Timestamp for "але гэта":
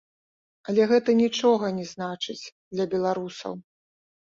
0.71-1.15